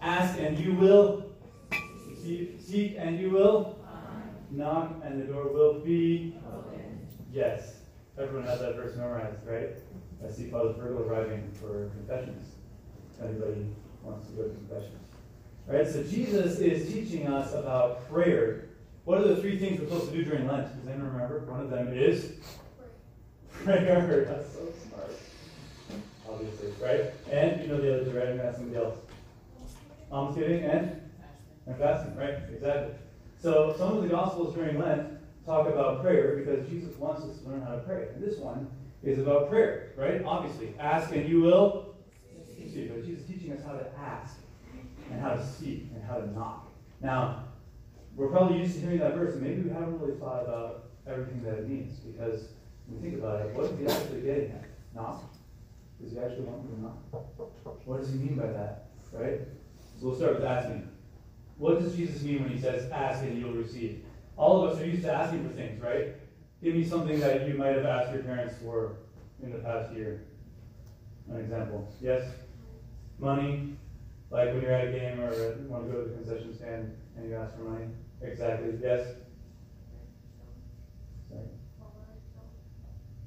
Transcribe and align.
Ask 0.00 0.38
and 0.38 0.58
you 0.58 0.74
will. 0.74 1.32
Seek, 2.22 2.60
seek 2.60 2.96
and 2.98 3.18
you 3.18 3.30
will. 3.30 3.78
Knock 4.50 4.96
and 5.04 5.20
the 5.20 5.26
door 5.26 5.52
will 5.52 5.80
be. 5.80 6.36
open. 6.46 7.06
Yes. 7.32 7.74
Everyone 8.18 8.46
has 8.46 8.60
that 8.60 8.76
verse 8.76 8.96
memorized, 8.96 9.46
right? 9.46 9.70
I 10.26 10.30
see 10.30 10.48
Father 10.48 10.70
Fergal 10.70 11.06
arriving 11.06 11.50
for 11.60 11.90
confessions. 11.90 12.54
Anybody 13.22 13.66
wants 14.02 14.26
to 14.28 14.32
go 14.34 14.42
to 14.44 14.48
confessions. 14.50 15.02
Right? 15.66 15.86
so 15.86 16.02
Jesus 16.04 16.60
is 16.60 16.92
teaching 16.92 17.26
us 17.26 17.52
about 17.52 18.08
prayer. 18.08 18.66
What 19.04 19.20
are 19.20 19.28
the 19.28 19.36
three 19.36 19.58
things 19.58 19.80
we're 19.80 19.86
supposed 19.86 20.10
to 20.12 20.16
do 20.16 20.24
during 20.24 20.46
Lent? 20.46 20.74
Does 20.78 20.88
anyone 20.88 21.12
remember? 21.12 21.40
One 21.40 21.60
of 21.60 21.70
them 21.70 21.92
is 21.92 22.34
prayer. 23.50 24.24
That's 24.28 24.52
so 24.52 24.72
smart. 24.88 25.10
Obviously, 26.28 26.72
right? 26.80 27.12
And 27.30 27.62
you 27.62 27.68
know 27.68 27.80
the 27.80 27.94
other 27.94 28.04
two, 28.04 28.16
right? 28.16 28.28
I'm 28.28 28.54
somebody 28.54 28.76
else. 28.76 28.96
Um, 30.10 30.18
Almsgiving 30.18 30.64
and 30.64 31.00
and 31.66 31.76
fasting, 31.78 32.16
right? 32.16 32.34
Exactly. 32.52 32.94
So 33.38 33.74
some 33.76 33.96
of 33.96 34.02
the 34.02 34.08
Gospels 34.08 34.54
during 34.54 34.78
Lent 34.78 35.08
talk 35.44 35.68
about 35.68 36.02
prayer 36.02 36.36
because 36.36 36.68
Jesus 36.68 36.96
wants 36.96 37.22
us 37.22 37.38
to 37.38 37.48
learn 37.48 37.62
how 37.62 37.74
to 37.74 37.80
pray. 37.80 38.08
And 38.14 38.22
this 38.22 38.38
one 38.38 38.68
is 39.02 39.18
about 39.18 39.50
prayer, 39.50 39.92
right? 39.96 40.22
Obviously, 40.24 40.74
ask 40.78 41.12
and 41.12 41.28
you 41.28 41.42
will 41.42 41.96
receive. 42.76 42.90
But 42.94 43.04
Jesus 43.04 43.22
is 43.22 43.26
teaching 43.26 43.52
us 43.52 43.64
how 43.64 43.72
to 43.72 43.86
ask 43.98 44.36
and 45.10 45.20
how 45.20 45.34
to 45.34 45.44
seek 45.44 45.88
and 45.94 46.02
how 46.04 46.16
to 46.16 46.30
knock. 46.32 46.72
Now, 47.00 47.44
we're 48.14 48.28
probably 48.28 48.58
used 48.58 48.74
to 48.74 48.80
hearing 48.80 48.98
that 49.00 49.14
verse, 49.14 49.34
and 49.34 49.42
maybe 49.42 49.62
we 49.62 49.70
haven't 49.70 50.00
really 50.00 50.18
thought 50.18 50.42
about 50.44 50.84
everything 51.06 51.42
that 51.44 51.54
it 51.58 51.68
means 51.68 51.98
because 52.00 52.48
when 52.86 52.96
you 52.96 53.10
think 53.10 53.22
about 53.22 53.42
it, 53.42 53.54
what 53.54 53.66
is 53.66 53.78
he 53.78 53.86
actually 53.86 54.22
getting 54.22 54.52
at? 54.52 54.64
Knock? 54.94 55.22
Does 56.00 56.12
he 56.12 56.18
actually 56.18 56.44
want 56.44 56.64
me 56.64 56.76
to 56.76 56.82
knock? 56.82 56.96
What 57.84 58.00
does 58.00 58.12
he 58.12 58.18
mean 58.18 58.36
by 58.36 58.46
that? 58.46 58.88
Right? 59.12 59.40
So 59.96 60.08
we'll 60.08 60.16
start 60.16 60.34
with 60.34 60.44
asking. 60.44 60.88
What 61.56 61.80
does 61.80 61.96
Jesus 61.96 62.22
mean 62.22 62.42
when 62.42 62.50
he 62.50 62.58
says, 62.58 62.90
ask 62.90 63.22
and 63.22 63.38
you'll 63.38 63.52
receive? 63.52 64.04
All 64.36 64.62
of 64.62 64.70
us 64.70 64.78
are 64.78 64.84
used 64.84 65.04
to 65.04 65.12
asking 65.12 65.48
for 65.48 65.54
things, 65.54 65.82
right? 65.82 66.16
Give 66.62 66.74
me 66.74 66.84
something 66.84 67.18
that 67.20 67.48
you 67.48 67.54
might 67.54 67.74
have 67.74 67.86
asked 67.86 68.12
your 68.12 68.22
parents 68.22 68.54
for 68.62 68.98
in 69.42 69.50
the 69.50 69.58
past 69.58 69.94
year. 69.94 70.24
An 71.30 71.38
example. 71.38 71.88
Yes? 72.00 72.24
Money? 73.18 73.76
Like 74.30 74.52
when 74.52 74.60
you're 74.60 74.72
at 74.72 74.88
a 74.88 74.92
game 74.92 75.20
or 75.20 75.30
want 75.68 75.86
to 75.86 75.92
go 75.92 76.02
to 76.02 76.08
the 76.08 76.14
concession 76.14 76.54
stand 76.54 76.94
and 77.16 77.30
you 77.30 77.36
ask 77.36 77.56
for 77.56 77.62
money? 77.62 77.86
Exactly. 78.20 78.78
Yes? 78.82 79.06
Sorry. 81.30 81.46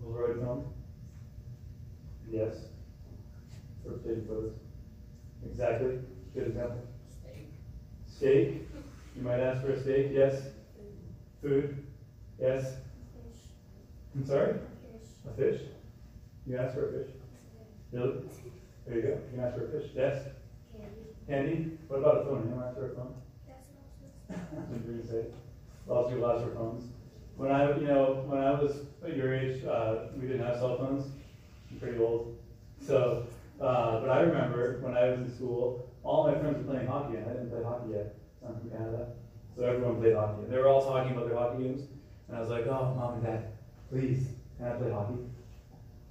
Polaroid 0.04 0.40
film? 0.40 0.74
Yes. 2.30 2.56
For 3.84 3.98
taking 3.98 4.28
photos. 4.28 4.54
Exactly. 5.44 6.00
Good 6.34 6.48
example. 6.48 6.82
Steak. 7.10 7.48
Steak. 8.20 8.68
You 9.16 9.24
might 9.24 9.40
ask 9.40 9.64
for 9.64 9.72
a 9.72 9.80
steak. 9.80 10.10
Yes. 10.12 10.50
Food. 11.42 11.86
Yes. 12.38 12.76
I'm 14.14 14.26
sorry? 14.26 14.56
A 15.26 15.32
fish? 15.32 15.62
You 16.46 16.58
ask 16.58 16.76
for 16.76 16.84
a 16.84 16.90
fish? 16.90 17.12
Really? 17.94 18.16
There 18.86 18.98
you 18.98 19.04
go. 19.04 19.18
You 19.34 19.42
ask 19.42 19.56
for 19.56 19.64
a 19.64 19.70
fish. 19.70 19.92
Yes. 19.96 20.26
Candy? 21.30 21.70
What 21.88 22.02
about 22.02 22.20
a 22.20 22.24
phone? 22.26 22.44
Anyone 22.44 22.66
ask 22.66 22.76
for 22.76 22.88
a 22.88 22.94
phone? 22.94 23.16
What 24.28 24.86
were 24.86 24.92
you 24.92 25.02
say? 25.02 25.24
Lots 25.88 26.08
of 26.08 26.12
people 26.12 26.28
ask 26.28 26.44
for 26.44 26.52
phones. 26.52 26.90
When 27.38 27.54
I, 27.54 27.74
you 27.78 27.88
know, 27.88 28.20
when 28.26 28.42
I 28.42 28.52
was 28.52 28.82
your 29.08 29.34
age, 29.34 29.64
uh, 29.64 30.00
we 30.14 30.26
didn't 30.26 30.42
have 30.44 30.58
cell 30.58 30.74
phones. 30.74 31.08
I'm 31.72 31.80
pretty 31.80 31.98
old. 31.98 32.36
So, 32.82 33.24
uh, 33.62 34.02
but 34.02 34.10
I 34.10 34.20
remember 34.20 34.76
when 34.82 34.94
I 34.94 35.08
was 35.08 35.16
in 35.20 35.26
school, 35.34 35.86
all 36.04 36.28
my 36.28 36.38
friends 36.38 36.58
were 36.58 36.72
playing 36.74 36.88
hockey, 36.88 37.18
and 37.18 37.26
I 37.26 37.34
didn't 37.34 37.50
play 37.50 37.64
hockey 37.64 37.92
yet. 37.92 38.16
I'm 38.46 38.60
from 38.60 38.70
Canada. 38.70 39.08
So 39.56 39.64
everyone 39.64 40.00
played 40.00 40.16
hockey. 40.16 40.44
And 40.44 40.54
they 40.54 40.58
were 40.58 40.70
all 40.70 40.84
talking 40.84 41.12
about 41.12 41.28
their 41.28 41.38
hockey 41.38 41.64
games. 41.64 41.82
And 42.28 42.38
I 42.38 42.42
was 42.42 42.50
like, 42.50 42.66
oh, 42.68 42.96
mom 42.96 43.16
and 43.16 43.24
dad, 43.24 43.52
please, 43.90 44.28
can 44.58 44.68
I 44.68 44.72
play 44.72 44.92
hockey? 44.92 45.20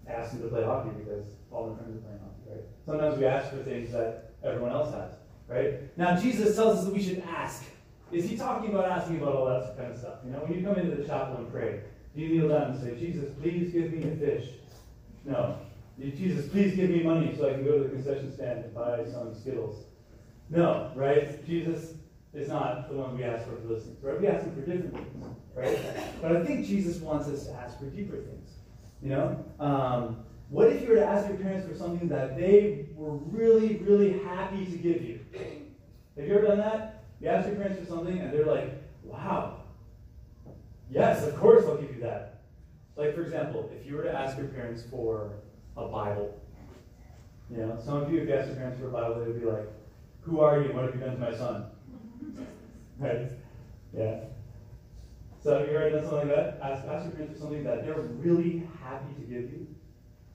I 0.08 0.12
asked 0.12 0.32
them 0.32 0.42
to 0.42 0.48
play 0.48 0.64
hockey 0.64 0.90
because 0.98 1.26
all 1.50 1.70
my 1.70 1.76
friends 1.76 1.96
are 1.96 2.00
playing 2.00 2.20
hockey, 2.20 2.50
right? 2.50 2.64
Sometimes 2.84 3.18
we 3.18 3.26
ask 3.26 3.50
for 3.50 3.62
things 3.62 3.92
that 3.92 4.32
everyone 4.44 4.72
else 4.72 4.92
has, 4.92 5.12
right? 5.48 5.96
Now, 5.96 6.16
Jesus 6.16 6.56
tells 6.56 6.78
us 6.78 6.84
that 6.84 6.94
we 6.94 7.02
should 7.02 7.22
ask. 7.26 7.64
Is 8.10 8.28
he 8.28 8.36
talking 8.36 8.70
about 8.70 8.86
asking 8.86 9.20
about 9.20 9.34
all 9.34 9.46
that 9.46 9.76
kind 9.76 9.92
of 9.92 9.98
stuff? 9.98 10.14
You 10.24 10.32
know, 10.32 10.38
when 10.38 10.58
you 10.58 10.64
come 10.64 10.76
into 10.76 10.96
the 10.96 11.06
chapel 11.06 11.36
and 11.36 11.50
pray, 11.52 11.80
do 12.14 12.22
you 12.22 12.40
kneel 12.40 12.48
down 12.48 12.70
and 12.70 12.80
say, 12.80 12.98
Jesus, 12.98 13.32
please 13.40 13.70
give 13.70 13.92
me 13.92 14.10
a 14.10 14.16
fish? 14.16 14.48
No. 15.24 15.58
Jesus, 16.00 16.48
please 16.48 16.76
give 16.76 16.90
me 16.90 17.02
money 17.02 17.34
so 17.36 17.48
I 17.48 17.54
can 17.54 17.64
go 17.64 17.78
to 17.78 17.84
the 17.84 17.88
concession 17.88 18.32
stand 18.32 18.64
and 18.64 18.74
buy 18.74 19.04
some 19.04 19.34
Skittles. 19.34 19.84
No, 20.48 20.92
right? 20.94 21.44
Jesus 21.44 21.94
is 22.32 22.48
not 22.48 22.88
the 22.88 22.96
one 22.96 23.16
we 23.16 23.24
ask 23.24 23.44
for 23.44 23.56
for 23.56 23.66
those 23.66 23.82
things, 23.82 24.02
right? 24.02 24.20
We 24.20 24.28
ask 24.28 24.44
him 24.44 24.54
for 24.54 24.60
different 24.60 24.94
things, 24.94 25.26
right? 25.54 25.78
But 26.22 26.36
I 26.36 26.44
think 26.44 26.66
Jesus 26.66 27.00
wants 27.00 27.28
us 27.28 27.46
to 27.46 27.52
ask 27.52 27.78
for 27.78 27.86
deeper 27.86 28.16
things. 28.16 28.50
You 29.02 29.10
know? 29.10 29.44
Um, 29.58 30.24
what 30.48 30.68
if 30.68 30.82
you 30.82 30.88
were 30.88 30.96
to 30.96 31.04
ask 31.04 31.28
your 31.28 31.36
parents 31.36 31.66
for 31.66 31.74
something 31.74 32.08
that 32.08 32.36
they 32.36 32.86
were 32.94 33.16
really, 33.16 33.76
really 33.78 34.18
happy 34.20 34.64
to 34.64 34.76
give 34.78 35.02
you? 35.02 35.20
Have 36.16 36.26
you 36.26 36.34
ever 36.34 36.46
done 36.46 36.58
that? 36.58 37.04
You 37.20 37.28
ask 37.28 37.48
your 37.48 37.56
parents 37.56 37.80
for 37.80 37.86
something 37.86 38.18
and 38.18 38.32
they're 38.32 38.46
like, 38.46 38.72
wow, 39.02 39.62
yes, 40.90 41.24
of 41.26 41.36
course 41.36 41.64
I'll 41.66 41.76
give 41.76 41.94
you 41.94 42.00
that. 42.02 42.42
Like, 42.96 43.14
for 43.14 43.22
example, 43.22 43.70
if 43.78 43.86
you 43.86 43.96
were 43.96 44.04
to 44.04 44.12
ask 44.12 44.38
your 44.38 44.48
parents 44.48 44.82
for 44.90 45.34
a 45.78 45.88
Bible, 45.88 46.38
you 47.50 47.58
know, 47.58 47.78
some 47.82 48.02
of 48.02 48.12
you, 48.12 48.20
if 48.20 48.28
you 48.28 48.34
ask 48.34 48.48
your 48.48 48.56
parents 48.56 48.78
for 48.78 48.88
a 48.88 48.90
Bible, 48.90 49.20
they 49.20 49.26
would 49.26 49.40
be 49.40 49.46
like, 49.46 49.66
who 50.20 50.40
are 50.40 50.60
you? 50.60 50.72
What 50.72 50.84
have 50.84 50.94
you 50.94 51.00
done 51.00 51.12
to 51.12 51.18
my 51.18 51.34
son? 51.34 51.66
right? 52.98 53.30
Yeah. 53.94 54.24
So 55.40 55.56
have 55.56 55.68
you 55.68 55.76
ever 55.76 55.90
done 55.90 56.04
something 56.04 56.28
like 56.28 56.36
that? 56.36 56.58
Ask, 56.62 56.84
ask 56.86 57.04
your 57.04 57.14
parents 57.14 57.34
for 57.34 57.40
something 57.40 57.64
that 57.64 57.84
they're 57.84 57.94
really 57.94 58.68
happy 58.82 59.14
to 59.14 59.20
give 59.20 59.50
you, 59.50 59.66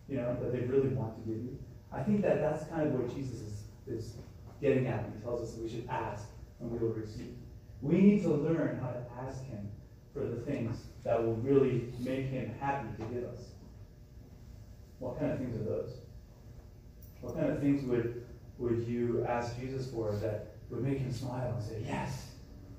you 0.08 0.18
know, 0.18 0.36
that 0.42 0.52
they 0.52 0.62
really 0.62 0.90
want 0.90 1.22
to 1.22 1.30
give 1.30 1.44
you. 1.44 1.60
I 1.92 2.02
think 2.02 2.22
that 2.24 2.40
that's 2.40 2.66
kind 2.66 2.88
of 2.88 2.94
what 2.94 3.14
Jesus 3.14 3.42
is, 3.42 3.64
is 3.86 4.14
getting 4.62 4.88
at 4.88 5.04
when 5.04 5.14
he 5.14 5.20
tells 5.20 5.42
us 5.42 5.54
that 5.54 5.62
we 5.62 5.70
should 5.70 5.88
ask 5.90 6.26
and 6.60 6.72
we 6.72 6.80
will 6.80 6.94
receive. 6.94 7.36
We 7.82 8.02
need 8.02 8.24
to 8.24 8.30
learn 8.30 8.80
how 8.80 8.88
to 8.88 9.04
ask 9.22 9.46
him 9.46 9.70
for 10.14 10.22
the 10.22 10.38
things 10.38 10.86
that 11.04 11.22
will 11.22 11.36
really 11.36 11.94
make 12.00 12.28
him 12.28 12.56
happy 12.60 12.88
to 12.98 13.10
give 13.10 13.26
us. 13.26 13.53
What 15.04 15.20
kind 15.20 15.34
of 15.34 15.38
things 15.38 15.54
are 15.58 15.66
those? 15.66 15.98
What 17.20 17.36
kind 17.36 17.52
of 17.52 17.60
things 17.60 17.84
would, 17.84 18.26
would 18.58 18.88
you 18.88 19.26
ask 19.28 19.60
Jesus 19.60 19.92
for 19.92 20.16
that 20.16 20.56
would 20.70 20.82
make 20.82 21.00
him 21.00 21.12
smile 21.12 21.56
and 21.58 21.62
say, 21.62 21.84
Yes, 21.86 22.30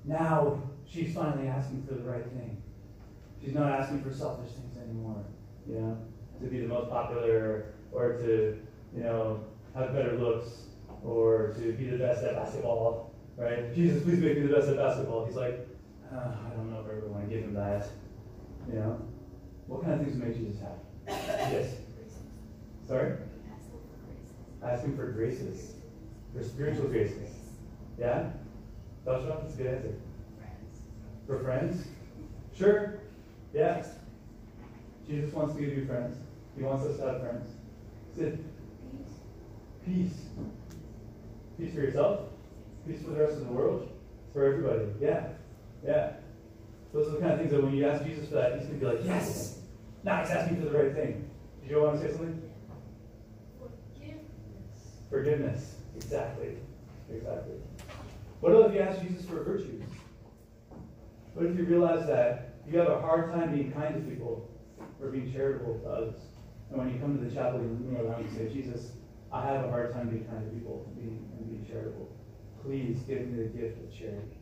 now 0.03 0.59
she's 0.89 1.13
finally 1.13 1.47
asking 1.47 1.85
for 1.87 1.93
the 1.93 2.01
right 2.01 2.25
thing. 2.25 2.61
She's 3.39 3.53
not 3.53 3.71
asking 3.79 4.01
for 4.01 4.11
selfish 4.11 4.53
things 4.53 4.75
anymore, 4.75 5.23
you 5.69 5.75
know, 5.75 5.97
to 6.41 6.47
be 6.47 6.61
the 6.61 6.67
most 6.67 6.89
popular 6.89 7.75
or 7.91 8.13
to, 8.13 8.59
you 8.95 9.03
know, 9.03 9.43
have 9.75 9.93
better 9.93 10.17
looks 10.17 10.49
or 11.03 11.53
to 11.59 11.73
be 11.73 11.85
the 11.85 11.99
best 11.99 12.23
at 12.23 12.33
basketball, 12.33 13.13
right? 13.37 13.73
Jesus, 13.75 14.01
please 14.01 14.17
make 14.17 14.35
me 14.35 14.47
the 14.47 14.55
best 14.55 14.67
at 14.67 14.77
basketball. 14.77 15.27
He's 15.27 15.35
like, 15.35 15.67
uh, 16.11 16.31
I 16.43 16.55
don't 16.55 16.71
know 16.71 16.79
if 16.79 16.87
I 16.87 16.93
really 16.93 17.07
want 17.07 17.29
to 17.29 17.35
give 17.35 17.43
him 17.43 17.53
that, 17.53 17.87
you 18.67 18.79
know. 18.79 18.99
What 19.67 19.83
kind 19.83 19.93
of 19.93 20.07
things 20.07 20.15
make 20.15 20.35
Jesus 20.35 20.59
happy? 20.59 20.81
Yes. 21.07 21.84
Sorry? 22.87 23.17
Asking 24.63 24.95
for 24.95 25.11
graces, 25.11 25.73
for 26.33 26.43
spiritual 26.43 26.87
graces. 26.87 27.29
Yeah? 27.99 28.29
That's 29.05 29.23
a 29.23 29.53
good 29.57 29.67
answer. 29.67 29.95
For 31.27 31.39
friends? 31.39 31.87
Sure. 32.57 32.99
Yeah. 33.53 33.85
Jesus 35.07 35.33
wants 35.33 35.55
to 35.55 35.61
give 35.61 35.77
you 35.77 35.85
friends. 35.85 36.17
He 36.55 36.63
wants 36.63 36.85
us 36.85 36.97
to 36.97 37.05
have 37.05 37.21
friends. 37.21 37.51
Peace. 38.15 38.39
Peace 39.85 40.25
Peace 41.57 41.73
for 41.73 41.81
yourself. 41.81 42.21
Peace 42.87 43.01
for 43.01 43.11
the 43.11 43.19
rest 43.19 43.33
of 43.33 43.47
the 43.47 43.53
world. 43.53 43.89
For 44.33 44.45
everybody. 44.45 44.85
Yeah. 44.99 45.27
Yeah. 45.85 46.13
Those 46.93 47.07
are 47.07 47.11
the 47.11 47.19
kind 47.19 47.33
of 47.33 47.39
things 47.39 47.51
that 47.51 47.63
when 47.63 47.73
you 47.73 47.87
ask 47.87 48.03
Jesus 48.05 48.27
for 48.27 48.35
that, 48.35 48.59
he's 48.59 48.67
going 48.67 48.79
to 48.79 48.85
be 48.85 48.91
like, 48.91 49.05
yes! 49.05 49.59
Now 50.03 50.21
he's 50.21 50.31
asking 50.31 50.57
for 50.61 50.69
the 50.69 50.77
right 50.77 50.93
thing. 50.93 51.29
Did 51.61 51.71
you 51.71 51.81
want 51.81 51.99
to 51.99 52.07
say 52.07 52.11
something? 52.11 52.44
Forgiveness. 55.15 55.75
Exactly. 55.95 56.57
Exactly. 57.09 57.55
What 58.41 58.51
if 58.51 58.73
you 58.73 58.81
ask 58.81 59.01
Jesus 59.01 59.25
for 59.25 59.45
virtues? 59.45 59.81
What 61.33 61.45
if 61.45 61.57
you 61.57 61.63
realize 61.63 62.05
that 62.07 62.55
you 62.69 62.77
have 62.79 62.89
a 62.89 62.99
hard 62.99 63.31
time 63.31 63.55
being 63.55 63.71
kind 63.71 63.95
to 63.95 64.01
people 64.01 64.51
or 65.01 65.07
being 65.07 65.31
charitable 65.31 65.79
to 65.79 65.87
others? 65.87 66.15
And 66.69 66.77
when 66.77 66.93
you 66.93 66.99
come 66.99 67.17
to 67.17 67.23
the 67.23 67.33
chapel, 67.33 67.61
you 67.61 67.79
kneel 67.79 68.11
down 68.11 68.23
and 68.23 68.35
say, 68.35 68.53
Jesus, 68.53 68.91
I 69.31 69.45
have 69.45 69.63
a 69.63 69.69
hard 69.69 69.93
time 69.93 70.09
being 70.09 70.25
kind 70.25 70.43
to 70.43 70.53
people 70.53 70.91
being, 70.97 71.25
and 71.39 71.49
being 71.49 71.65
charitable. 71.65 72.11
Please 72.61 72.99
give 73.07 73.25
me 73.25 73.41
the 73.41 73.47
gift 73.57 73.81
of 73.85 73.97
charity. 73.97 74.35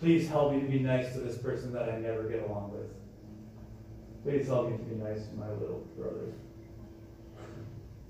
Please 0.00 0.26
help 0.26 0.54
me 0.54 0.60
to 0.62 0.68
be 0.68 0.78
nice 0.78 1.12
to 1.12 1.20
this 1.20 1.36
person 1.36 1.70
that 1.74 1.90
I 1.90 1.98
never 1.98 2.22
get 2.22 2.44
along 2.44 2.72
with. 2.72 2.88
Please 4.24 4.46
help 4.46 4.70
me 4.70 4.78
to 4.78 4.84
be 4.84 4.94
nice 4.94 5.26
to 5.26 5.34
my 5.34 5.50
little 5.50 5.86
brother. 5.98 6.32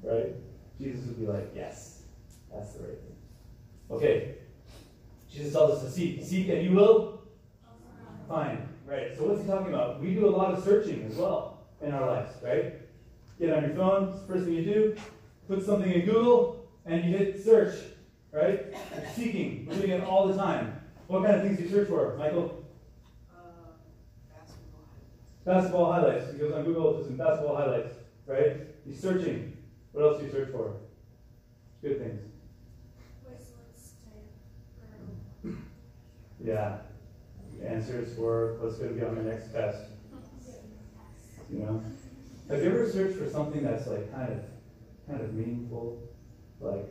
Right? 0.05 0.37
Jesus 0.79 1.07
would 1.07 1.21
be 1.21 1.27
like, 1.27 1.51
yes, 1.55 2.03
that's 2.53 2.73
the 2.73 2.85
right 2.85 2.99
thing. 2.99 3.17
Okay. 3.91 4.35
Jesus 5.33 5.53
tells 5.53 5.79
us 5.79 5.85
to 5.85 5.91
seek. 5.91 6.23
Seek 6.23 6.49
and 6.49 6.63
you 6.63 6.73
will 6.73 7.23
find. 8.29 8.69
Right. 8.87 9.17
So 9.17 9.25
what's 9.25 9.41
he 9.41 9.47
talking 9.47 9.69
about? 9.69 10.01
We 10.01 10.15
do 10.15 10.29
a 10.29 10.31
lot 10.31 10.53
of 10.53 10.63
searching 10.65 11.05
as 11.05 11.17
well 11.17 11.63
in 11.81 11.93
our 11.93 12.07
lives, 12.07 12.35
right? 12.43 12.75
Get 13.39 13.53
on 13.55 13.63
your 13.65 13.75
phone, 13.75 14.21
first 14.27 14.45
thing 14.45 14.55
you 14.55 14.65
do, 14.65 14.97
put 15.49 15.65
something 15.65 15.91
in 15.91 16.05
Google, 16.05 16.69
and 16.85 17.05
you 17.05 17.17
hit 17.17 17.43
search, 17.43 17.75
right? 18.31 18.67
You're 18.95 19.11
seeking. 19.15 19.67
We're 19.67 19.77
doing 19.77 19.91
it 19.91 20.05
all 20.05 20.29
the 20.29 20.37
time. 20.37 20.81
What 21.07 21.25
kind 21.25 21.37
of 21.37 21.43
things 21.43 21.59
do 21.59 21.65
you 21.65 21.71
search 21.71 21.89
for, 21.89 22.17
Michael? 22.19 22.65
Uh, 23.35 23.41
basketball 24.33 24.85
highlights. 24.91 25.45
Basketball 25.45 25.93
highlights. 25.93 26.33
He 26.33 26.39
goes 26.39 26.53
on 26.53 26.65
Google 26.65 26.99
to 26.99 27.05
some 27.05 27.17
basketball 27.17 27.57
highlights, 27.57 27.95
right? 28.27 28.57
He's 28.87 29.01
searching. 29.01 29.52
What 29.93 30.05
else 30.05 30.19
do 30.21 30.27
you 30.27 30.33
search 30.33 30.51
for? 30.51 30.77
Good 31.83 31.99
things. 31.99 32.23
Yeah. 36.43 36.79
Answers 37.65 38.17
for 38.17 38.57
what's 38.61 38.77
going 38.77 38.95
to 38.95 38.97
be 38.97 39.05
on 39.05 39.15
the 39.15 39.23
next 39.23 39.53
test. 39.53 39.85
You 41.51 41.59
know? 41.59 41.85
Have 42.49 42.63
you 42.63 42.71
ever 42.71 42.91
searched 42.91 43.19
for 43.19 43.29
something 43.29 43.63
that's 43.63 43.87
like 43.87 44.13
kind 44.13 44.33
of 44.33 44.41
kind 45.09 45.21
of 45.21 45.35
meaningful? 45.35 45.99
Like 46.61 46.89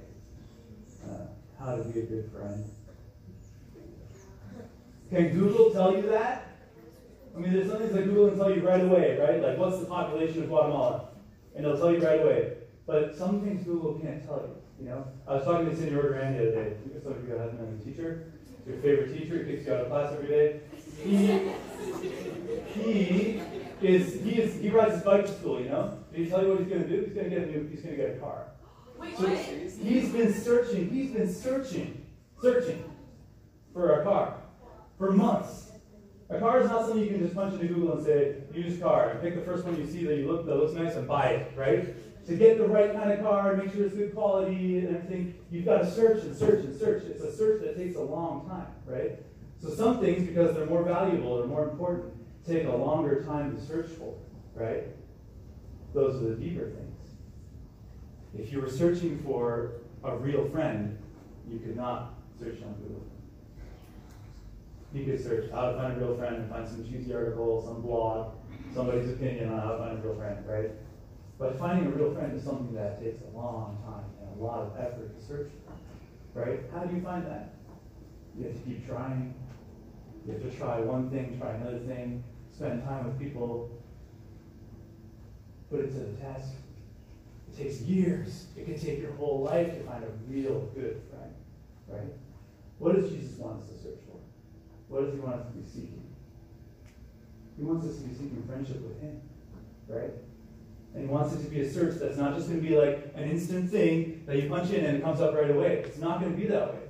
uh, 1.03 1.27
how 1.59 1.75
to 1.75 1.83
be 1.83 1.99
a 1.99 2.03
good 2.03 2.31
friend? 2.31 2.69
Can 5.09 5.33
Google 5.33 5.71
tell 5.71 5.95
you 5.95 6.03
that? 6.03 6.47
I 7.35 7.39
mean, 7.39 7.53
there's 7.53 7.69
some 7.69 7.79
things 7.79 7.93
that 7.93 8.03
Google 8.05 8.29
can 8.29 8.37
tell 8.37 8.55
you 8.55 8.65
right 8.65 8.81
away, 8.81 9.17
right? 9.17 9.41
Like, 9.41 9.57
what's 9.57 9.79
the 9.79 9.85
population 9.85 10.43
of 10.43 10.49
Guatemala? 10.49 11.09
And 11.55 11.65
it'll 11.65 11.77
tell 11.77 11.91
you 11.91 12.05
right 12.05 12.21
away. 12.21 12.53
But 12.91 13.15
some 13.15 13.39
things 13.39 13.63
Google 13.63 13.93
can't 13.99 14.21
tell 14.27 14.41
you, 14.41 14.83
you 14.83 14.89
know? 14.89 15.07
I 15.25 15.35
was 15.35 15.45
talking 15.45 15.69
to 15.69 15.73
Cindy 15.73 15.91
Orderan 15.91 16.35
the 16.35 16.51
other 16.51 16.51
day. 16.51 16.73
Some 17.01 17.13
of 17.13 17.25
you 17.25 17.35
have 17.35 17.57
been 17.57 17.79
a 17.79 17.85
teacher. 17.85 18.33
Your 18.67 18.75
favorite 18.79 19.17
teacher 19.17 19.45
kicks 19.45 19.65
you 19.65 19.73
out 19.73 19.79
of 19.79 19.87
class 19.87 20.11
every 20.11 20.27
day. 20.27 20.59
He, 21.01 21.39
he 22.73 23.41
is, 23.81 24.21
he 24.21 24.31
is, 24.41 24.59
he 24.59 24.69
rides 24.69 24.95
his 24.95 25.03
bike 25.03 25.25
to 25.25 25.31
school, 25.31 25.61
you 25.61 25.69
know? 25.69 25.99
Did 26.11 26.25
he 26.25 26.29
tell 26.29 26.43
you 26.43 26.49
what 26.49 26.59
he's 26.59 26.67
going 26.67 26.83
to 26.83 26.89
do? 26.89 27.05
He's 27.05 27.13
going 27.13 27.29
to 27.29 27.35
get 27.37 27.47
a 27.47 27.51
new, 27.51 27.69
he's 27.69 27.79
going 27.79 27.95
to 27.95 28.03
get 28.03 28.17
a 28.17 28.19
car. 28.19 28.47
Wait, 28.99 29.17
So 29.17 29.23
what? 29.23 29.37
he's 29.37 30.09
been 30.09 30.33
searching, 30.33 30.89
he's 30.89 31.11
been 31.11 31.33
searching, 31.33 32.05
searching 32.41 32.83
for 33.71 34.01
a 34.01 34.03
car 34.03 34.35
for 34.97 35.11
months. 35.13 35.71
A 36.29 36.39
car 36.39 36.59
is 36.59 36.69
not 36.69 36.87
something 36.87 37.01
you 37.01 37.09
can 37.09 37.19
just 37.21 37.35
punch 37.35 37.53
into 37.53 37.67
Google 37.67 37.93
and 37.97 38.05
say, 38.05 38.35
use 38.53 38.81
car, 38.81 39.11
and 39.11 39.21
pick 39.21 39.35
the 39.35 39.41
first 39.41 39.63
one 39.63 39.77
you 39.77 39.87
see 39.87 40.03
that 40.03 40.17
you 40.17 40.29
look 40.29 40.45
that 40.45 40.57
looks 40.57 40.73
nice 40.73 40.95
and 40.95 41.07
buy 41.07 41.27
it, 41.27 41.53
right? 41.55 41.95
To 42.27 42.35
get 42.35 42.59
the 42.59 42.67
right 42.67 42.93
kind 42.93 43.11
of 43.11 43.21
car, 43.21 43.53
and 43.53 43.63
make 43.63 43.73
sure 43.73 43.85
it's 43.85 43.95
good 43.95 44.13
quality 44.13 44.79
and 44.79 44.95
everything, 44.95 45.35
you've 45.49 45.65
got 45.65 45.79
to 45.79 45.91
search 45.91 46.23
and 46.23 46.35
search 46.35 46.63
and 46.63 46.79
search. 46.79 47.03
It's 47.03 47.21
a 47.21 47.35
search 47.35 47.61
that 47.63 47.75
takes 47.75 47.95
a 47.95 48.01
long 48.01 48.47
time, 48.47 48.67
right? 48.85 49.19
So 49.59 49.69
some 49.69 49.99
things, 49.99 50.27
because 50.27 50.55
they're 50.55 50.67
more 50.67 50.83
valuable 50.83 51.33
or 51.33 51.47
more 51.47 51.69
important, 51.69 52.13
take 52.47 52.65
a 52.65 52.71
longer 52.71 53.23
time 53.23 53.55
to 53.55 53.61
search 53.61 53.89
for, 53.89 54.13
right? 54.55 54.87
Those 55.93 56.21
are 56.21 56.29
the 56.29 56.35
deeper 56.35 56.69
things. 56.69 56.97
If 58.37 58.51
you 58.51 58.61
were 58.61 58.69
searching 58.69 59.19
for 59.23 59.73
a 60.03 60.15
real 60.15 60.47
friend, 60.49 60.97
you 61.49 61.59
could 61.59 61.75
not 61.75 62.13
search 62.39 62.61
on 62.63 62.73
Google. 62.75 63.05
You 64.93 65.05
could 65.05 65.23
search 65.23 65.51
how 65.51 65.71
to 65.71 65.77
find 65.77 65.97
a 65.97 66.05
real 66.05 66.17
friend 66.17 66.35
and 66.35 66.49
find 66.49 66.67
some 66.67 66.83
cheesy 66.85 67.13
article, 67.13 67.63
some 67.65 67.81
blog, 67.81 68.33
somebody's 68.73 69.09
opinion 69.09 69.51
on 69.51 69.59
how 69.59 69.71
to 69.73 69.77
find 69.79 69.97
a 69.97 70.01
real 70.01 70.15
friend, 70.15 70.45
right? 70.47 70.71
But 71.41 71.57
finding 71.57 71.87
a 71.87 71.89
real 71.89 72.13
friend 72.13 72.37
is 72.37 72.43
something 72.43 72.71
that 72.75 73.03
takes 73.03 73.23
a 73.23 73.35
long 73.35 73.79
time 73.83 74.05
and 74.21 74.39
a 74.39 74.43
lot 74.43 74.59
of 74.59 74.77
effort 74.77 75.19
to 75.19 75.25
search 75.25 75.49
for, 75.65 76.39
right? 76.39 76.59
How 76.71 76.83
do 76.83 76.95
you 76.95 77.01
find 77.01 77.25
that? 77.25 77.55
You 78.37 78.45
have 78.45 78.53
to 78.53 78.59
keep 78.59 78.87
trying. 78.87 79.33
You 80.23 80.33
have 80.33 80.43
to 80.43 80.51
try 80.55 80.79
one 80.81 81.09
thing, 81.09 81.39
try 81.39 81.55
another 81.55 81.79
thing, 81.79 82.23
spend 82.55 82.83
time 82.83 83.05
with 83.07 83.17
people, 83.17 83.71
put 85.71 85.79
it 85.79 85.87
to 85.93 85.99
the 85.99 86.13
test. 86.21 86.53
It 87.51 87.57
takes 87.57 87.81
years. 87.81 88.45
It 88.55 88.65
can 88.65 88.79
take 88.79 88.99
your 88.99 89.13
whole 89.13 89.41
life 89.41 89.75
to 89.75 89.83
find 89.83 90.03
a 90.03 90.09
real 90.29 90.69
good 90.75 91.01
friend, 91.09 91.33
right? 91.87 92.13
What 92.77 92.97
does 92.97 93.09
Jesus 93.09 93.39
want 93.39 93.63
us 93.63 93.69
to 93.69 93.73
search 93.81 93.99
for? 94.05 94.19
What 94.89 95.05
does 95.05 95.15
he 95.15 95.19
want 95.19 95.41
us 95.41 95.47
to 95.47 95.53
be 95.53 95.67
seeking? 95.67 96.03
He 97.57 97.63
wants 97.63 97.87
us 97.87 97.97
to 97.97 98.03
be 98.03 98.13
seeking 98.13 98.43
friendship 98.47 98.79
with 98.83 99.01
him, 99.01 99.21
right? 99.87 100.13
And 100.93 101.03
he 101.03 101.07
wants 101.07 101.33
it 101.33 101.43
to 101.43 101.49
be 101.49 101.61
a 101.61 101.71
search 101.71 101.99
that's 101.99 102.17
not 102.17 102.35
just 102.35 102.49
going 102.49 102.61
to 102.61 102.67
be 102.67 102.77
like 102.77 103.13
an 103.15 103.29
instant 103.29 103.69
thing 103.69 104.23
that 104.27 104.35
you 104.41 104.49
punch 104.49 104.71
in 104.71 104.85
and 104.85 104.97
it 104.97 105.03
comes 105.03 105.21
up 105.21 105.33
right 105.33 105.49
away. 105.49 105.83
It's 105.85 105.99
not 105.99 106.19
going 106.19 106.33
to 106.33 106.37
be 106.37 106.47
that 106.47 106.73
way. 106.73 106.81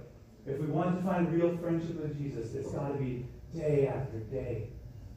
If 0.47 0.59
we 0.59 0.67
want 0.67 0.97
to 0.97 1.07
find 1.07 1.31
real 1.31 1.55
friendship 1.57 2.01
with 2.01 2.17
Jesus, 2.17 2.55
it's 2.55 2.71
got 2.71 2.87
to 2.87 2.97
be 2.97 3.27
day 3.53 3.87
after 3.87 4.19
day. 4.19 4.69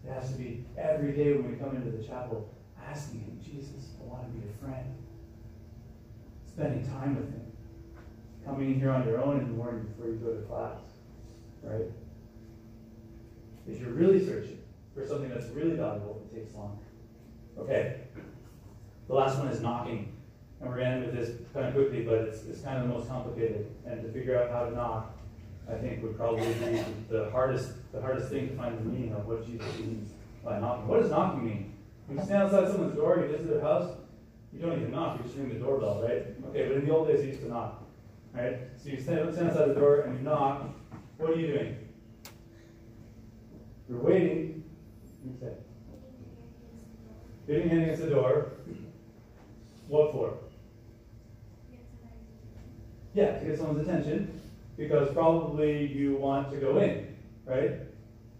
It 0.06 0.12
has 0.12 0.30
to 0.32 0.36
be 0.36 0.66
every 0.76 1.12
day 1.12 1.32
when 1.32 1.50
we 1.50 1.56
come 1.56 1.74
into 1.76 1.90
the 1.90 2.02
chapel 2.02 2.54
asking 2.86 3.20
him, 3.20 3.40
Jesus, 3.42 3.90
I 4.00 4.04
want 4.04 4.24
to 4.24 4.38
be 4.38 4.46
a 4.46 4.64
friend. 4.64 4.94
Spending 6.46 6.86
time 6.86 7.16
with 7.16 7.30
him. 7.30 7.52
Coming 8.44 8.74
in 8.74 8.80
here 8.80 8.90
on 8.90 9.06
your 9.06 9.22
own 9.22 9.40
in 9.40 9.46
the 9.46 9.54
morning 9.54 9.84
before 9.84 10.10
you 10.10 10.16
go 10.16 10.34
to 10.34 10.42
class. 10.42 10.78
Right? 11.62 11.86
If 13.66 13.80
you're 13.80 13.90
really 13.90 14.24
searching 14.24 14.58
for 14.94 15.06
something 15.06 15.30
that's 15.30 15.46
really 15.46 15.76
valuable, 15.76 16.22
it 16.30 16.36
takes 16.36 16.54
longer. 16.54 16.84
Okay. 17.58 18.00
The 19.14 19.20
last 19.20 19.38
one 19.38 19.46
is 19.46 19.60
knocking. 19.60 20.12
And 20.60 20.68
we're 20.68 20.78
going 20.78 20.90
to 20.90 20.96
end 20.96 21.06
with 21.06 21.14
this 21.14 21.36
kind 21.52 21.66
of 21.66 21.74
quickly, 21.74 22.02
but 22.02 22.14
it's, 22.14 22.42
it's 22.46 22.62
kind 22.62 22.78
of 22.78 22.88
the 22.88 22.94
most 22.94 23.08
complicated. 23.08 23.70
And 23.86 24.02
to 24.02 24.10
figure 24.10 24.36
out 24.36 24.50
how 24.50 24.64
to 24.64 24.74
knock, 24.74 25.16
I 25.70 25.74
think 25.74 26.02
would 26.02 26.16
probably 26.16 26.44
be 26.52 26.82
the 27.08 27.30
hardest 27.30 27.74
the 27.92 28.00
hardest 28.00 28.28
thing 28.30 28.48
to 28.48 28.56
find 28.56 28.76
the 28.76 28.82
meaning 28.82 29.12
of 29.12 29.24
what 29.28 29.46
Jesus 29.46 29.68
means 29.78 30.10
by 30.44 30.58
knocking. 30.58 30.88
What 30.88 31.00
does 31.00 31.12
knocking 31.12 31.46
mean? 31.46 31.74
When 32.08 32.18
you 32.18 32.24
stand 32.24 32.42
outside 32.42 32.66
someone's 32.66 32.96
door, 32.96 33.20
you 33.20 33.28
visit 33.28 33.48
their 33.48 33.60
house, 33.60 33.96
you 34.52 34.58
don't 34.58 34.80
even 34.80 34.90
knock, 34.90 35.18
you 35.18 35.24
just 35.26 35.36
ring 35.36 35.48
the 35.48 35.60
doorbell, 35.60 36.02
right? 36.02 36.26
Okay, 36.48 36.66
but 36.66 36.78
in 36.78 36.84
the 36.84 36.92
old 36.92 37.06
days 37.06 37.20
you 37.20 37.28
used 37.28 37.42
to 37.42 37.48
knock. 37.48 37.84
Right? 38.32 38.62
So 38.82 38.88
you 38.88 39.00
stand, 39.00 39.32
stand 39.32 39.50
outside 39.50 39.68
the 39.68 39.74
door 39.74 40.00
and 40.00 40.18
you 40.18 40.24
knock. 40.24 40.74
What 41.18 41.30
are 41.30 41.36
you 41.36 41.46
doing? 41.46 41.76
You're 43.88 44.00
waiting. 44.00 44.64
You 45.24 45.36
say? 45.40 45.52
Getting 47.46 47.68
hand 47.68 47.82
against 47.82 48.02
the 48.02 48.10
door. 48.10 48.54
What 49.88 50.12
for? 50.12 50.34
Yeah, 53.12 53.38
to 53.38 53.44
get 53.44 53.58
someone's 53.58 53.86
attention, 53.86 54.40
because 54.76 55.12
probably 55.12 55.86
you 55.86 56.16
want 56.16 56.50
to 56.50 56.56
go 56.56 56.78
in, 56.78 57.16
right? 57.46 57.80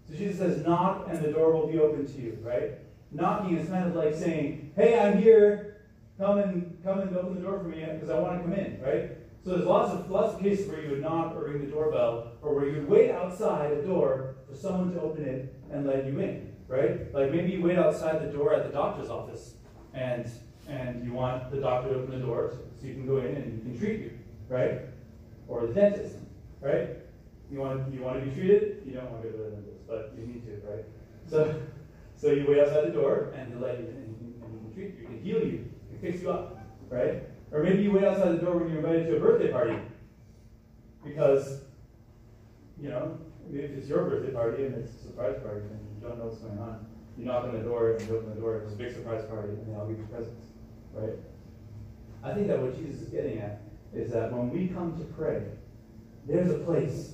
So 0.07 0.15
Jesus 0.15 0.37
says, 0.37 0.65
knock 0.65 1.07
and 1.09 1.23
the 1.23 1.31
door 1.31 1.53
will 1.53 1.67
be 1.67 1.79
open 1.79 2.05
to 2.05 2.21
you, 2.21 2.37
right? 2.43 2.73
Knocking 3.11 3.57
is 3.57 3.69
kind 3.69 3.85
of 3.85 3.95
like 3.95 4.13
saying, 4.13 4.73
hey, 4.75 4.99
I'm 4.99 5.21
here, 5.21 5.77
come 6.17 6.39
and 6.39 6.77
come 6.83 6.99
and 6.99 7.15
open 7.15 7.35
the 7.35 7.41
door 7.41 7.59
for 7.59 7.67
me 7.67 7.85
because 7.85 8.09
I 8.09 8.19
want 8.19 8.37
to 8.37 8.43
come 8.43 8.53
in, 8.53 8.81
right? 8.81 9.11
So 9.43 9.51
there's 9.51 9.65
lots 9.65 9.93
of 9.93 10.09
lots 10.09 10.33
of 10.33 10.41
cases 10.41 10.67
where 10.67 10.81
you 10.81 10.89
would 10.89 11.01
knock 11.01 11.35
or 11.35 11.45
ring 11.45 11.63
the 11.63 11.71
doorbell, 11.71 12.33
or 12.41 12.55
where 12.55 12.67
you 12.67 12.79
would 12.79 12.89
wait 12.89 13.11
outside 13.11 13.71
a 13.71 13.81
door 13.83 14.35
for 14.49 14.55
someone 14.55 14.91
to 14.93 15.01
open 15.01 15.23
it 15.23 15.55
and 15.71 15.85
let 15.85 16.05
you 16.05 16.19
in, 16.19 16.53
right? 16.67 17.13
Like 17.13 17.31
maybe 17.31 17.51
you 17.51 17.61
wait 17.61 17.77
outside 17.77 18.21
the 18.21 18.31
door 18.31 18.53
at 18.53 18.65
the 18.65 18.73
doctor's 18.73 19.09
office, 19.09 19.53
and 19.93 20.29
and 20.67 21.03
you 21.03 21.13
want 21.13 21.51
the 21.51 21.57
doctor 21.57 21.89
to 21.89 21.95
open 21.95 22.19
the 22.19 22.25
door 22.25 22.53
so 22.79 22.87
you 22.87 22.93
can 22.93 23.05
go 23.05 23.17
in 23.17 23.35
and 23.35 23.53
he 23.53 23.59
can 23.69 23.79
treat 23.79 23.99
you, 23.99 24.11
right? 24.49 24.81
Or 25.47 25.65
the 25.67 25.73
dentist, 25.73 26.17
right? 26.61 26.97
You 27.51 27.59
want 27.59 27.93
you 27.93 28.01
want 28.01 28.19
to 28.19 28.25
be 28.25 28.35
treated, 28.35 28.81
you 28.85 28.93
don't 28.93 29.09
want 29.11 29.23
to 29.23 29.29
go 29.29 29.37
to 29.37 29.43
the 29.43 29.49
dentist, 29.49 29.87
but 29.87 30.13
you 30.17 30.25
need 30.25 30.45
to, 30.45 30.67
right? 30.67 30.85
So 31.27 31.61
so 32.15 32.31
you 32.31 32.45
wait 32.47 32.59
outside 32.59 32.85
the 32.85 32.91
door 32.91 33.33
and 33.35 33.49
he'll 33.49 33.59
let 33.59 33.77
you 33.79 33.85
in 33.85 33.95
and 33.95 34.17
he 34.19 34.39
can, 34.39 34.73
treat 34.73 34.95
you, 34.95 35.01
he 35.01 35.05
can 35.05 35.21
heal 35.21 35.39
you, 35.39 35.69
he 35.89 35.97
can 35.97 35.99
fix 36.01 36.23
you 36.23 36.31
up, 36.31 36.57
right? 36.89 37.23
Or 37.51 37.61
maybe 37.61 37.83
you 37.83 37.91
wait 37.91 38.03
outside 38.03 38.31
the 38.31 38.37
door 38.37 38.57
when 38.57 38.69
you're 38.69 38.79
invited 38.79 39.07
to 39.07 39.17
a 39.17 39.19
birthday 39.19 39.51
party. 39.51 39.77
Because, 41.03 41.59
you 42.81 42.89
know, 42.89 43.17
if 43.51 43.71
it's 43.71 43.87
your 43.87 44.03
birthday 44.05 44.31
party 44.31 44.65
and 44.65 44.75
it's 44.75 44.95
a 44.95 45.07
surprise 45.07 45.35
party 45.43 45.61
and 45.61 45.79
you 45.95 46.07
don't 46.07 46.17
know 46.17 46.25
what's 46.25 46.39
going 46.39 46.57
on, 46.57 46.85
you 47.17 47.25
knock 47.25 47.43
on 47.43 47.53
the 47.53 47.59
door 47.59 47.91
and 47.91 48.07
you 48.07 48.17
open 48.17 48.33
the 48.33 48.41
door, 48.41 48.57
it's 48.57 48.73
a 48.73 48.75
big 48.75 48.93
surprise 48.93 49.23
party 49.25 49.49
and 49.49 49.67
they 49.67 49.77
all 49.77 49.87
give 49.87 49.99
you 49.99 50.05
presents, 50.05 50.47
right? 50.95 51.17
I 52.23 52.33
think 52.33 52.47
that 52.47 52.61
what 52.61 52.75
Jesus 52.75 53.01
is 53.01 53.09
getting 53.09 53.39
at 53.39 53.61
is 53.93 54.11
that 54.11 54.31
when 54.31 54.49
we 54.49 54.67
come 54.67 54.97
to 54.97 55.03
pray, 55.13 55.43
there's 56.27 56.49
a 56.49 56.59
place 56.59 57.13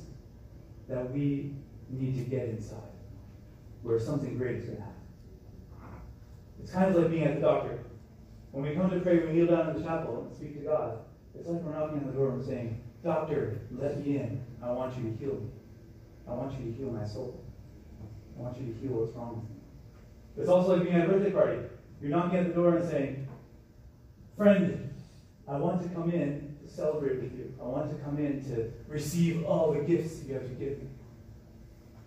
that 0.87 1.11
we 1.11 1.55
need 1.89 2.15
to 2.15 2.21
get 2.21 2.47
inside 2.47 2.77
where 3.81 3.99
something 3.99 4.37
great 4.37 4.57
is 4.57 4.65
going 4.65 4.77
to 4.77 4.83
happen. 4.83 4.95
It's 6.61 6.71
kind 6.71 6.89
of 6.89 7.01
like 7.01 7.09
being 7.09 7.23
at 7.23 7.35
the 7.35 7.41
doctor. 7.41 7.79
When 8.51 8.63
we 8.63 8.75
come 8.75 8.89
to 8.89 8.99
pray, 8.99 9.19
we 9.19 9.33
kneel 9.33 9.47
down 9.47 9.69
in 9.69 9.81
the 9.81 9.87
chapel 9.87 10.27
and 10.27 10.35
speak 10.35 10.59
to 10.59 10.65
God. 10.65 10.99
It's 11.37 11.47
like 11.47 11.61
we're 11.61 11.73
knocking 11.73 11.99
on 11.99 12.07
the 12.07 12.13
door 12.13 12.31
and 12.31 12.43
saying, 12.43 12.81
Doctor, 13.03 13.61
let 13.71 14.05
me 14.05 14.17
in. 14.17 14.43
I 14.61 14.71
want 14.71 14.95
you 14.97 15.03
to 15.03 15.17
heal 15.17 15.35
me. 15.35 15.49
I 16.27 16.33
want 16.33 16.53
you 16.59 16.71
to 16.71 16.77
heal 16.77 16.91
my 16.91 17.05
soul. 17.05 17.43
I 18.37 18.41
want 18.41 18.57
you 18.57 18.71
to 18.71 18.79
heal 18.79 18.91
what's 18.91 19.15
wrong 19.15 19.41
with 19.41 19.49
me. 19.49 19.55
It's 20.37 20.49
also 20.49 20.75
like 20.75 20.83
being 20.83 20.95
at 20.95 21.09
a 21.09 21.11
birthday 21.11 21.31
party. 21.31 21.57
You're 22.01 22.11
knocking 22.11 22.39
at 22.39 22.47
the 22.47 22.53
door 22.53 22.75
and 22.75 22.87
saying, 22.87 23.27
Friend, 24.41 24.89
I 25.47 25.55
want 25.57 25.83
to 25.83 25.89
come 25.89 26.09
in 26.09 26.57
to 26.63 26.67
celebrate 26.67 27.21
with 27.21 27.37
you. 27.37 27.53
I 27.61 27.63
want 27.63 27.91
to 27.91 28.03
come 28.03 28.17
in 28.17 28.43
to 28.45 28.71
receive 28.87 29.45
all 29.45 29.71
the 29.71 29.81
gifts 29.81 30.23
you 30.23 30.33
have 30.33 30.47
to 30.47 30.55
give 30.55 30.79
me. 30.79 30.87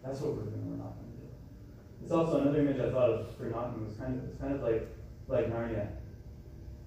That's 0.05 0.21
what 0.21 0.35
we're 0.35 0.43
doing. 0.43 0.69
We're 0.69 0.83
not 0.83 0.97
going 0.97 1.13
to 1.13 1.19
do. 1.19 1.29
It's 2.03 2.11
also 2.11 2.41
another 2.41 2.59
image 2.59 2.81
I 2.81 2.91
thought 2.91 3.11
of 3.11 3.37
for 3.37 3.45
knocking 3.45 3.87
was 3.87 3.97
kind 3.97 4.19
of 4.19 4.25
it's 4.25 4.41
kind 4.41 4.53
of 4.53 4.63
like 4.63 4.89
like 5.29 5.47
Narnia. 5.47 5.87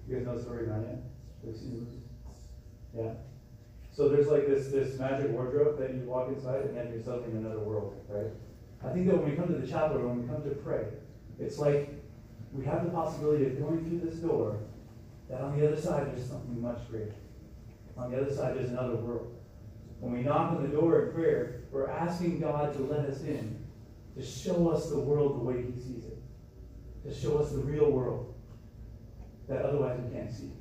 You 0.06 0.16
guys 0.16 0.26
know 0.26 0.36
the 0.36 0.42
story 0.42 0.64
of 0.64 0.68
Narnia? 0.68 0.98
Yeah. 2.94 3.12
So 3.90 4.10
there's 4.10 4.28
like 4.28 4.46
this 4.46 4.66
this 4.66 4.98
magic 4.98 5.30
wardrobe 5.30 5.78
that 5.78 5.94
you 5.94 6.02
walk 6.02 6.28
inside 6.28 6.64
and 6.64 6.76
then 6.76 6.92
you're 6.92 7.02
suddenly 7.02 7.30
in 7.30 7.38
another 7.38 7.60
world, 7.60 7.96
right? 8.10 8.30
I 8.84 8.92
think 8.92 9.06
that 9.06 9.16
when 9.16 9.30
we 9.30 9.34
come 9.34 9.46
to 9.46 9.58
the 9.58 9.66
chapel 9.66 9.96
or 9.96 10.08
when 10.08 10.20
we 10.20 10.28
come 10.28 10.42
to 10.42 10.50
pray, 10.56 10.88
it's 11.38 11.56
like 11.56 11.88
we 12.52 12.66
have 12.66 12.84
the 12.84 12.90
possibility 12.90 13.46
of 13.46 13.58
going 13.58 13.82
through 13.88 14.10
this 14.10 14.18
door, 14.18 14.60
that 15.28 15.40
on 15.40 15.58
the 15.58 15.66
other 15.66 15.80
side 15.80 16.06
there's 16.06 16.28
something 16.28 16.60
much 16.60 16.78
greater. 16.90 17.14
On 17.96 18.10
the 18.10 18.20
other 18.20 18.34
side 18.34 18.56
there's 18.56 18.70
another 18.70 18.96
world. 18.96 19.34
When 20.00 20.12
we 20.12 20.22
knock 20.22 20.52
on 20.52 20.62
the 20.62 20.68
door 20.68 21.06
in 21.06 21.12
prayer, 21.12 21.62
we're 21.70 21.90
asking 21.90 22.40
God 22.40 22.72
to 22.74 22.82
let 22.82 23.00
us 23.00 23.22
in, 23.22 23.64
to 24.16 24.24
show 24.24 24.68
us 24.68 24.90
the 24.90 24.98
world 24.98 25.40
the 25.40 25.44
way 25.44 25.62
He 25.62 25.72
sees 25.72 26.04
it, 26.04 26.18
to 27.04 27.14
show 27.14 27.38
us 27.38 27.50
the 27.50 27.58
real 27.58 27.90
world 27.90 28.34
that 29.48 29.62
otherwise 29.62 29.98
we 30.00 30.14
can't 30.14 30.32
see. 30.32 30.52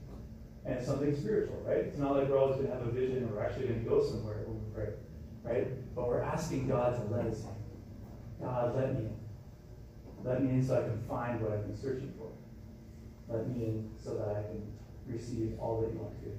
And 0.65 0.75
it's 0.75 0.85
something 0.85 1.15
spiritual, 1.15 1.61
right? 1.65 1.77
It's 1.77 1.97
not 1.97 2.15
like 2.15 2.27
we're 2.27 2.39
always 2.39 2.57
going 2.57 2.67
to 2.67 2.73
have 2.73 2.85
a 2.85 2.91
vision 2.91 3.23
or 3.23 3.35
we're 3.35 3.43
actually 3.45 3.67
going 3.67 3.83
to 3.83 3.89
go 3.89 4.03
somewhere 4.03 4.43
when 4.45 4.57
we 4.57 4.73
pray, 4.73 4.93
right? 5.43 5.95
But 5.95 6.07
we're 6.07 6.21
asking 6.21 6.67
God 6.67 6.95
to 6.95 7.15
let 7.15 7.25
us 7.25 7.41
in. 7.41 8.45
God, 8.45 8.75
let 8.75 8.93
me 8.93 9.05
in. 9.05 9.15
Let 10.23 10.43
me 10.43 10.49
in 10.51 10.65
so 10.65 10.77
I 10.77 10.81
can 10.81 11.01
find 11.07 11.41
what 11.41 11.51
I've 11.51 11.65
been 11.65 11.77
searching 11.77 12.13
for. 12.17 12.31
Let 13.27 13.45
me 13.45 13.65
in 13.65 13.89
so 13.97 14.15
that 14.15 14.29
I 14.29 14.41
can 14.41 14.71
receive 15.05 15.59
all 15.59 15.81
that 15.81 15.91
you 15.91 15.99
want 15.99 16.11
to 16.19 16.27
me. 16.27 16.31